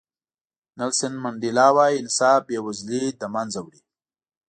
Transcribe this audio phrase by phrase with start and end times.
[0.79, 3.81] نیلسن منډیلا وایي انصاف بې وزلي له منځه وړي.